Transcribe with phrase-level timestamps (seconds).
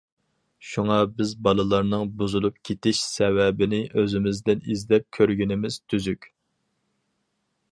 [0.67, 6.27] شۇڭا، بىز بالىلارنىڭ« بۇزۇلۇپ كېتىش» سەۋەبىنى ئۆزىمىزدىن ئىزدەپ كۆرگىنىمىز تۈزۈك.